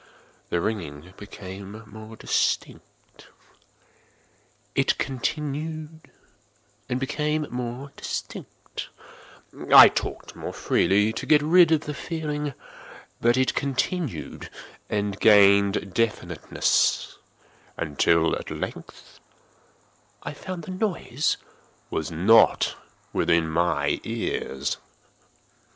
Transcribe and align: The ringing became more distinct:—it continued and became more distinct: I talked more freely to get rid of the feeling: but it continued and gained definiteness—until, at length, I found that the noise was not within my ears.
The 0.49 0.59
ringing 0.59 1.13
became 1.15 1.83
more 1.87 2.15
distinct:—it 2.17 3.29
continued 4.97 6.09
and 6.89 6.99
became 6.99 7.45
more 7.51 7.91
distinct: 7.95 8.89
I 9.71 9.89
talked 9.89 10.35
more 10.35 10.53
freely 10.53 11.13
to 11.13 11.27
get 11.27 11.43
rid 11.43 11.71
of 11.71 11.81
the 11.81 11.93
feeling: 11.93 12.55
but 13.21 13.37
it 13.37 13.53
continued 13.53 14.49
and 14.89 15.19
gained 15.19 15.93
definiteness—until, 15.93 18.35
at 18.37 18.49
length, 18.49 19.19
I 20.23 20.33
found 20.33 20.63
that 20.63 20.71
the 20.71 20.77
noise 20.77 21.37
was 21.91 22.09
not 22.09 22.73
within 23.13 23.47
my 23.47 23.99
ears. 24.03 24.77